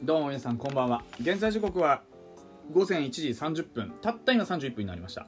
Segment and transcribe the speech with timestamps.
[0.00, 1.02] どうも皆さんこんばんは。
[1.20, 2.02] 現在時刻は
[2.72, 5.26] 午前1時30分たった今31分になりました。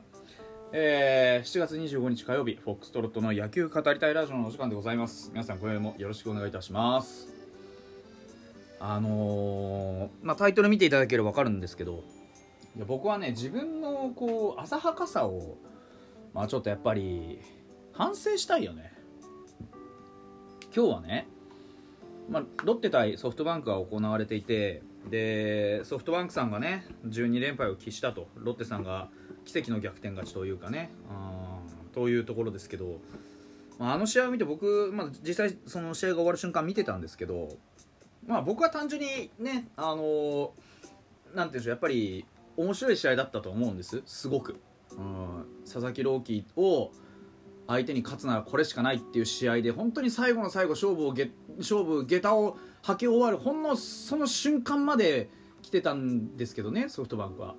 [0.73, 5.31] えー、7月25日火曜日フォックストロットの野球語りたいラジオのお時間でございます。
[5.33, 7.35] 皆さん今宵もよろしくお願いいたします。
[8.79, 12.05] あのー、まあタイトル見ていただければ分かるんですけど
[12.77, 15.59] いや僕はね自分のこう浅はかさを
[16.33, 17.41] まあちょっとやっぱり
[17.93, 18.93] 反省したいよね。
[20.73, 21.27] 今日はね
[22.31, 28.29] まあ、ロッテ対ソフトバンクが行われていてでソフトバンクさんがね12連敗を喫したと。
[28.37, 29.09] ロッテさんが
[29.45, 31.59] 奇跡の逆転勝ちというかねあ
[31.93, 33.01] というところですけど、
[33.79, 37.49] まあ、あの試合を見て僕、まあ、実際その試合が終わる瞬間見てたんですけど、
[38.25, 40.53] まあ、僕は単純にねあの
[41.35, 42.25] なんていうんでしょうやっぱり
[42.57, 44.03] 面白い試合だったと思うんです。
[44.07, 44.61] すごく、
[44.93, 46.93] うん、佐々木朗希を
[47.71, 55.31] 相手に勝つならこれしかないっていう試合で本当に最後の最後勝負をげ勝負下駄を履き終わるほんのその瞬間まで
[55.63, 57.55] 来てたんですけどねソフトバンクは、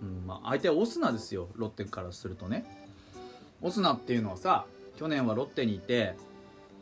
[0.00, 2.64] うんまあ、相手はオスナですよロッテからするとね。
[3.60, 6.14] オスナっていうのはさ去年はロッテにいて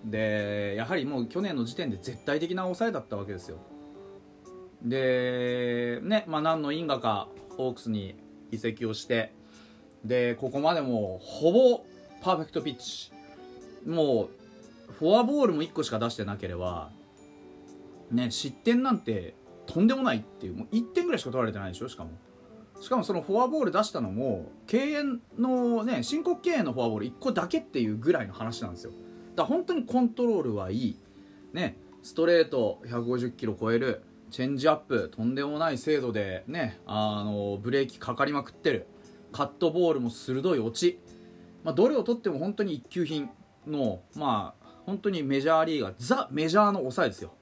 [0.04, 3.56] でやはりもう去年の時点で絶対的な抑えだったわけですよ。
[4.82, 8.16] でね、まあ、何の因果かホークスに
[8.50, 9.32] 移籍をして
[10.04, 11.86] でここまでもほぼ
[12.24, 13.12] パーフェクトピッチ
[13.86, 14.30] も
[14.88, 16.90] うフォアボールも1個しか出してなければ
[18.10, 19.34] ね失点なんて
[19.66, 22.12] とんでもないっていうもう1点ぐらいしか取られてないでしょしかも。
[22.80, 28.92] しかもそのフォアボール出したのも敬遠のね申告敬遠のフォアボール1個だけっていうぐらいの話なんですよ。
[29.36, 30.98] だから本当にコントロールはいい。
[31.52, 38.86] ねストレート150キロ超えるチェンジアップとんでもない精度でねあのブレーキかかりまくってる。
[39.30, 41.00] カットボールも鋭い落ち。
[41.64, 43.30] まあ、どれをとっても本当に一級品
[43.66, 47.32] の、まあ、本当にメジャーリーガーザ・メジャーの抑えですよ。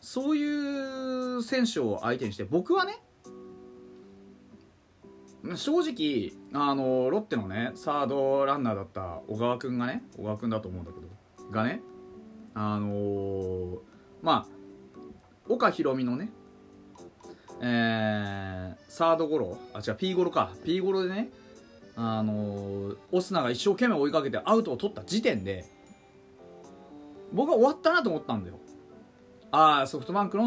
[0.00, 3.00] そういう選手を相手にして僕はね
[5.56, 11.80] 正直あのロッテのねサードランナーだった小川君がね小川君だと思うんだけどがね
[12.52, 13.78] あのー、
[14.22, 14.46] まあ
[15.48, 16.30] 岡大美のね
[17.62, 20.52] えー、サードゴロあ違う P ゴロか。
[20.64, 21.30] P ゴロでね
[21.96, 25.64] あのオスナが一生懸命追いかけてアウトを取った時点で
[27.32, 28.58] 僕は終わったなと思ったんだよ。
[29.50, 30.44] ああソフトバンクの、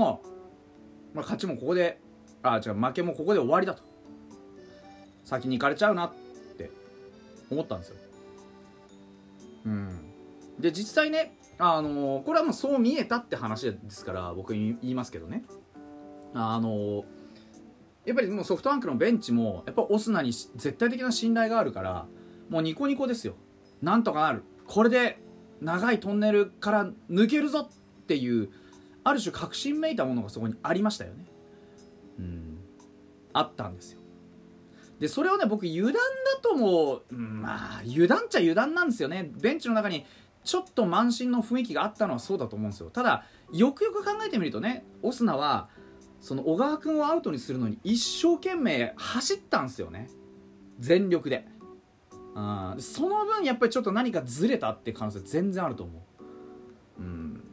[1.13, 2.00] まあ、勝ちもここで
[2.44, 3.84] ああ違う負けもここで終わりだと。
[5.24, 6.13] 先に行かれちゃうなっ
[6.58, 6.72] て
[7.50, 7.96] 思ったんですよ。
[9.66, 10.14] うん。
[10.59, 15.44] で実際ねあのこれはもうそう見えたって話ですから僕言いますけどね。
[16.34, 17.03] あの
[18.07, 22.06] やっぱりもうソフトバンクのベンチもやっぱオスナに絶対的な信頼があるから
[22.50, 23.35] もうニコニコですよ。
[23.81, 24.44] なんとかなる。
[24.66, 25.19] これで
[25.59, 28.50] 長いトンネルから抜けるぞっていう
[29.03, 31.25] ある種確信めいたものがそこにありましたよね。
[32.19, 32.57] うん。
[33.34, 34.00] あったんですよ。
[35.00, 36.01] でそれをね僕油断だ
[36.41, 39.29] ともう、まあ油断っちゃ油断なんですよね。
[39.34, 40.06] ベンチの中に
[40.46, 42.90] ちょっと満身の雰囲気があったのはそうだと思うんですよ。
[42.90, 45.67] ただよくよく考えてみるとねオスナは
[46.19, 50.09] その小川君をアウトにするのに一生懸命走ったんですよね。
[50.79, 51.47] 全力で。
[52.39, 56.05] あその分やっぱりちょっと何かずれたって可能性全然あると思
[57.00, 57.44] う、うん、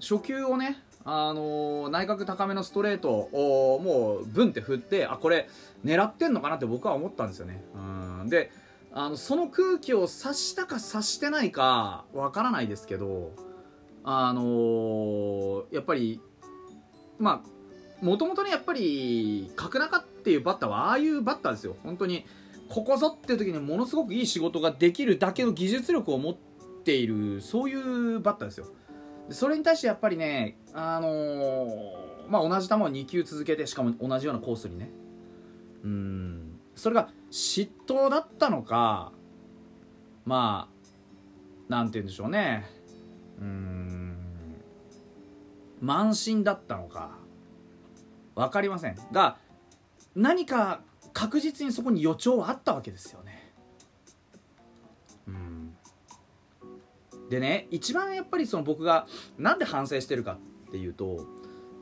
[0.00, 5.48] 初球をねあのー、内角高めのストレートをもうブンって振ってあこれ
[5.84, 8.52] 狙ってんのかなって僕は思ったんですよね、うん、で
[8.92, 13.32] あのその空気を察したか察してないかわからないですけど
[14.04, 16.20] あのー、やっぱり
[17.18, 17.59] まあ
[18.02, 21.76] もともとねやっぱり角中っていうバッターはああいうバッターですよ。
[21.82, 22.24] 本当に
[22.68, 26.36] ここぞっていう時にものすごくいい仕事ができるだけの技術力を持っ
[26.84, 28.66] ているそういうバッターですよ。
[29.30, 34.90] それに対してやっぱりねあのー、まあ同じ球を2球続けてしかも同じようなコースにね。
[35.84, 36.60] うん。
[36.74, 39.12] それが嫉妬だったのか
[40.24, 40.68] ま
[41.68, 42.66] あなんて言うんでしょうね。
[43.40, 44.16] うん。
[45.82, 47.18] 慢心だったのか。
[48.34, 49.36] 分かりませんが
[50.14, 50.80] 何か
[51.12, 53.52] 確実にそこに予兆はあったわけですよね。
[55.26, 55.74] うん、
[57.28, 59.06] でね一番やっぱりその僕が
[59.38, 60.38] 何で反省してるか
[60.68, 61.26] っていうと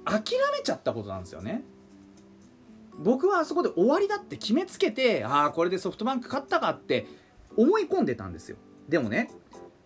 [0.04, 1.62] 諦めちゃったことなんですよね。
[2.98, 7.06] 僕はあそこで終わりだって決めつけてああこれでソフトバンク勝ったかって
[7.56, 8.56] 思い込んでたんですよ
[8.88, 9.30] でもね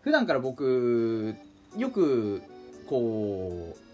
[0.00, 1.36] 普段から僕
[1.76, 2.42] よく
[2.86, 3.91] こう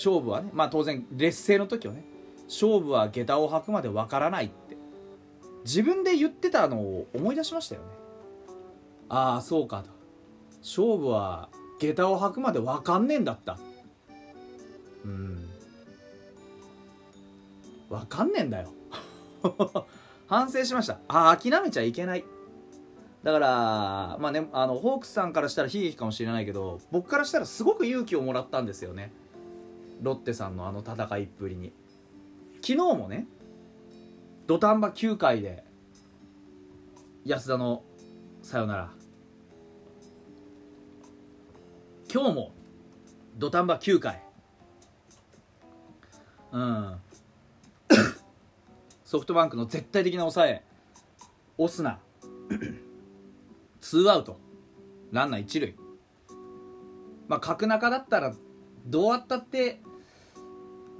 [0.00, 2.04] 勝負はねまあ当然劣勢の時はね
[2.44, 4.76] 勝負は下駄を履くまでわからないって。
[5.64, 7.86] 自分で言ってたのを思い出しましたよね。
[9.08, 9.90] ああそうかと。
[10.62, 11.48] 勝負は
[11.78, 13.58] 下駄を履くまでわかんねえんだった。
[15.04, 15.48] うん。
[17.88, 18.72] 分かんねえんだよ。
[20.26, 20.98] 反省しました。
[21.08, 22.24] ああ諦めちゃいけない。
[23.22, 29.12] だからまあねあのホークスさんからしたら悲劇かもしれないけど僕からしたらすごく勇気をもらったんですよね。
[30.02, 31.72] ロッテさんのあの戦いっぷりに。
[32.62, 33.26] 昨日もね
[34.46, 35.64] 土壇場9回で
[37.24, 37.82] 安田の
[38.42, 38.90] さよなら。
[42.12, 42.52] 今日も
[43.38, 44.22] 土壇場9回。
[46.52, 46.96] うん。
[49.04, 50.64] ソフトバンクの絶対的な抑え。
[51.56, 52.00] オスナ。
[53.80, 54.38] ツーアウト。
[55.12, 55.76] ランナー一塁。
[57.28, 58.34] まあ角中だったら
[58.86, 59.80] どうあったって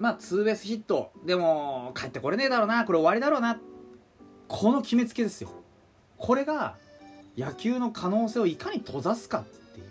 [0.01, 1.13] まあツーベースヒット。
[1.25, 2.85] でも帰ってこれねえだろうな。
[2.87, 3.61] これ終わりだろうな。
[4.49, 5.51] この決めつけですよ。
[6.17, 6.77] これが
[7.37, 9.87] 野球の可能性をいかに閉ざすかっていう、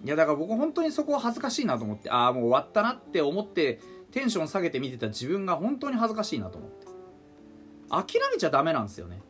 [0.00, 3.80] うん、いやだから僕本当にそこは恥ずかしいなと思ってああもう終わったなって思って
[4.12, 6.86] テンション下げて見てた自分が本当に恥ずかしいなと思って。
[7.90, 9.22] 諦めちゃダメなんですよね。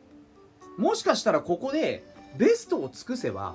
[0.77, 2.05] もしかしたらここで
[2.37, 3.55] ベストを尽くせば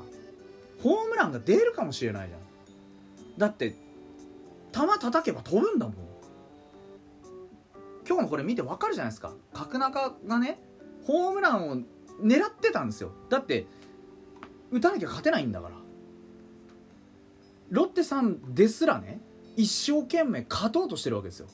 [0.82, 2.40] ホームランが出るかもしれないじゃん。
[3.38, 3.76] だって
[4.74, 5.96] 球叩けば飛ぶんだもん。
[8.06, 9.34] 今日のこれ見てわかるじゃないですか。
[9.54, 10.60] 角中がね
[11.06, 11.78] ホームランを
[12.22, 13.12] 狙ってたんですよ。
[13.30, 13.68] だって
[14.72, 15.76] 打たなきゃ勝てないんだから。
[17.70, 19.22] ロッテさんですらね
[19.56, 21.48] 一生懸命勝とうとしてるわけですよ。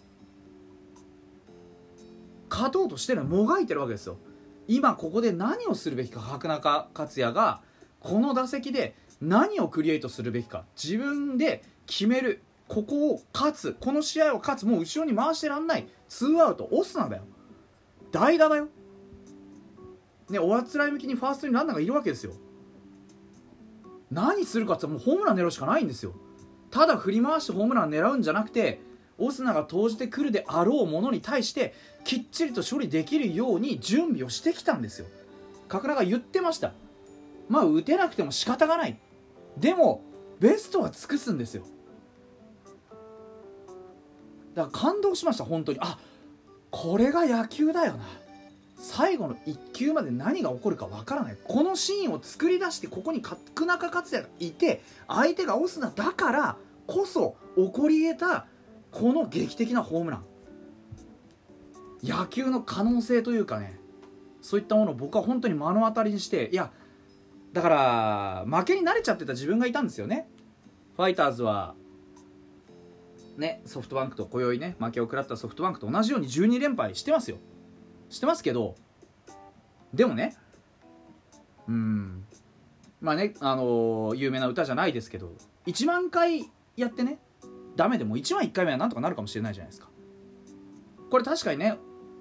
[2.49, 4.17] 勝とうとしてるもがいてるわけですよ。
[4.67, 7.61] 今ここで何をするべきか角中克也が
[7.99, 15.87] この打席で何をクリエイトするべきか自分で決めるここを勝つこの試合を勝つもう後ろに回してらんない。
[16.07, 17.23] ツーアウトオスナだよ。
[18.11, 18.69] 代打だよ。
[20.29, 22.33] ねおあつらい向きにファーストにランナーがいるわけですよ。
[24.11, 26.13] 何するかってもうホームラン狙うしかないんですよ。
[26.69, 28.79] ただ振り回してホームラン狙うんじゃなくて
[29.17, 31.73] オスナが投じてくるであろうものに対して
[32.05, 35.07] きっちりと処理できるように準備をしてきたんですよ。
[35.67, 36.73] 角中言ってました。
[37.47, 38.99] まあ打てなくても仕方がない。
[39.57, 40.03] でも
[40.39, 41.63] ベストは尽くすんですよ。
[44.59, 45.79] だから感動しました本当に。
[45.81, 45.97] あ
[46.69, 48.05] これが野球だよな。
[48.77, 51.37] 最後の1球まで何が起こるかわからない。
[51.43, 56.57] このシーンを作り出してここに角中克也がいて相手がオスナだから
[56.87, 58.47] こそ起こり得た
[58.91, 60.25] この劇的なホームラン。
[62.03, 63.77] 野球の可能性というかね
[64.41, 66.71] そういったものを僕は本当に目の当たりにしていや
[67.51, 70.29] だから負けに慣れちゃってた自分がいたんですよね。
[70.95, 71.75] ファイターズは
[73.39, 77.37] ねソフトバンクと今宵ね負けを食らったソフトバンクと同じように12連敗してますよ。
[78.09, 78.75] してますけど
[79.93, 80.35] でもね
[81.67, 82.25] うん
[83.01, 85.31] まあねあのー、有名な歌じゃないですけど
[85.67, 87.19] 1万回やってね
[87.75, 89.87] ダメでも1万1回目はなんとかなるかもしれないじゃないですか。
[91.09, 91.77] これ確かにね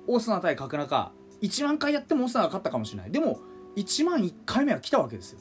[0.07, 1.13] オスナ対角中
[1.43, 3.11] 1万回やってもオスナが勝ったかもしれない。
[3.11, 3.41] でも
[3.77, 5.41] 1万1回目は来たわけですよ。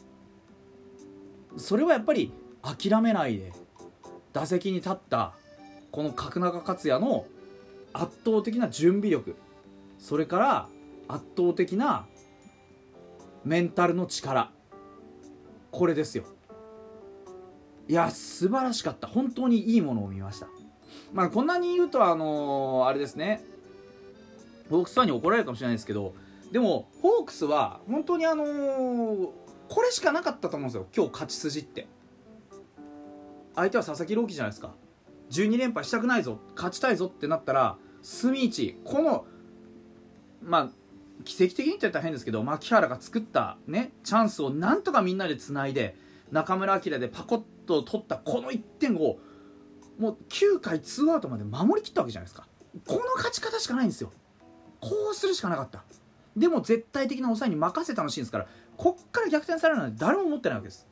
[1.58, 3.52] それはやっぱり諦めないで
[4.34, 5.34] 打席に立った
[5.92, 7.26] この角中克也の
[7.94, 9.36] 圧倒的な準備力。
[10.00, 10.70] それから
[11.08, 12.06] 圧倒的な
[13.44, 14.52] メンタルの力。
[15.72, 16.24] これですよ。
[17.88, 19.08] いや素晴らしかった。
[19.08, 20.48] 本当にいいものを見ました。
[21.14, 23.44] まあこんなに言うとあのー、あれですね。
[24.70, 26.14] ホークスファンに怒られるかもしれないですけど
[26.52, 29.30] でもホークスは本当にあのー、
[29.70, 30.88] これしかなかったと思うんですよ。
[30.96, 31.88] 今日勝ち筋って。
[33.56, 34.76] 相手は佐々木朗希じゃないですか。
[35.32, 39.26] 12連敗したくないぞ勝ちたいぞってなったら隅市この
[40.42, 40.70] まあ
[41.24, 45.96] 奇跡的にって言ったら変ですけど牧原が作ったねチャンスをなんとかみんなでつないで
[46.32, 49.18] 中村晃でパコッと取ったこの1点を
[50.00, 52.48] もう9回ツーアウトまで守りきったわけじゃないですか。
[52.86, 54.12] この勝ち方しかないんですよ。
[54.80, 55.84] こうするしかなかった。
[56.36, 60.88] でも絶対的な抑えに任せたのシーンですからこっから逆転されるなんて誰も思ってないわけです。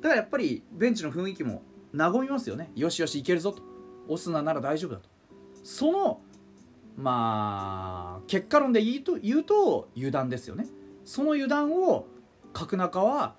[0.00, 1.62] だからやっぱりベンチの雰囲気も
[1.94, 2.70] 和みますよね。
[2.74, 3.62] よしよしいけるぞと。
[4.08, 5.08] オスナなら大丈夫だと。
[5.62, 6.20] その
[6.96, 10.66] まあ結果論で言うと言うと油断ですよね。
[11.04, 12.06] その油断を
[12.52, 13.34] 角中は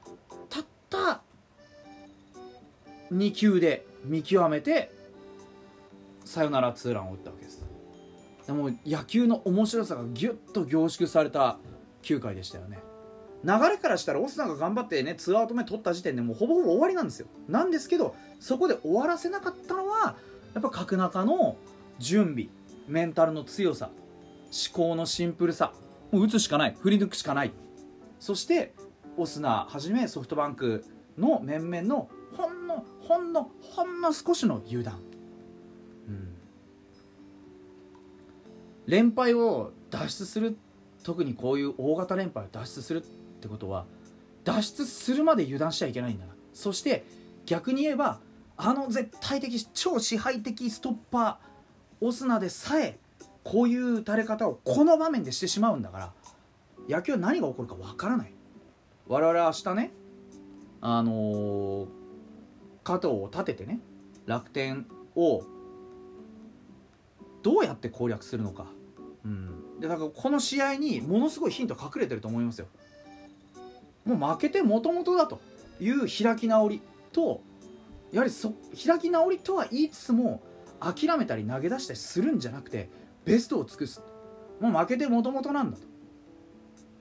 [0.49, 1.21] たった
[3.11, 4.91] 2球で見極めて
[6.25, 7.65] サヨナラツーランを打ったわけです。
[8.47, 11.57] でも野球の面白さがギュッと凝縮された
[12.01, 12.79] 9回でしたよね。
[13.43, 17.27] 流れからしたらオスナが頑張ってね2アウト目取った時点でもうほぼほぼ終わりなんですよ。
[17.47, 20.17] なんですけどそこで終わらせなかったのは
[20.53, 21.55] やっぱ角中の
[21.97, 22.49] 準備
[22.89, 23.89] メンタルの強さ
[24.51, 25.71] 思考のシンプルさ
[26.11, 27.53] もう打つしかない振り抜くしかない。
[28.19, 28.73] そして
[29.15, 30.83] オスナはじめソフトバンク
[31.17, 34.99] の面々のほんのほんのほんの少しの油断、
[36.09, 36.33] うん、
[38.87, 40.57] 連敗を脱出する
[41.03, 43.07] 特にこういう大型連敗を脱出するっ
[43.39, 43.85] てことは
[44.43, 46.33] 脱出するまで油断しちゃいけないんだな。
[46.53, 47.05] そして
[47.45, 48.19] 逆に言えば
[48.57, 52.99] あの絶対的超支配的ストッパーオスナでさえ
[53.43, 56.13] こういう打たれ方をこの場面でしてしまうんだから
[56.87, 58.33] 野球は何が起こるかわからない。
[59.07, 59.91] 我々は明日ね
[60.81, 61.87] あのー、
[62.83, 63.79] 加藤を立ててね
[64.25, 65.43] 楽天を
[67.41, 68.67] どうやって攻略するのか、
[69.25, 72.67] うん、でだからこの試合にものすごいヒント隠れてると思いますよ。
[74.05, 75.39] もう負けてもともとだと
[75.79, 76.81] いう開き直り
[77.11, 77.41] と
[78.13, 78.53] やはりそ
[78.85, 80.43] 開き直りとは言いつつも
[80.79, 82.89] 諦めたり投げ出したりするんじゃなくて
[83.25, 84.01] ベストを尽くす。
[84.61, 85.83] もう負けてもともとなんだと。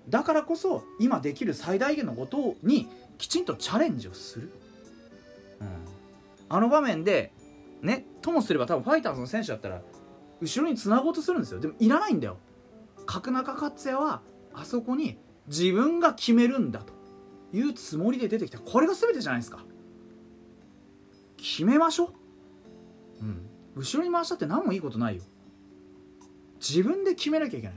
[0.09, 2.89] だからこそ今できる最大限のことに
[3.19, 4.53] きちんとチャレンジをする、
[5.61, 5.69] うん、
[6.49, 7.33] あの場面で
[7.83, 9.83] ねともすれば多分ファイターズの選手だったら
[10.41, 11.61] 後ろにつなごうとするんですよ。
[11.61, 12.39] でもいらないんだよ。
[13.05, 14.23] 角中勝也は
[14.55, 16.95] あそこに自分が決めるんだと
[17.53, 18.59] いうつもりで出てきた。
[18.59, 19.65] これが全てじゃないですか。
[21.43, 23.25] 決めましょう。
[23.25, 23.47] うん。
[23.75, 25.25] 後ろに回したって何もいいことないよ。
[26.61, 27.77] 自分で決めなきゃいけない。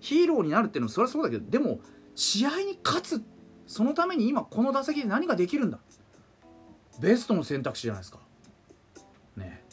[0.00, 1.80] ヒーローになるっていうのはそれはそうだけどでも
[2.14, 3.24] 試合に勝つ
[3.66, 5.78] そのために今この打席で何ができるんだ。
[7.00, 8.18] ベストの選択肢じゃないですか。
[9.36, 9.64] ね。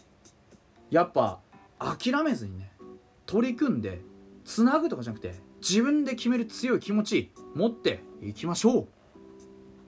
[0.92, 1.40] やっぱ
[1.80, 2.72] 諦めずにね
[3.26, 4.02] 取り組んで
[4.44, 8.88] つなぐとかじゃなくて自分で決める強い気持ち持っていきましょう